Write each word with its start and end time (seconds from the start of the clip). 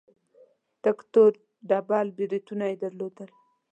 تک 0.83 0.97
تور 1.13 1.31
ډبل 1.69 2.07
برېتونه 2.17 2.65
يې 2.71 2.75
درلودل. 2.83 3.29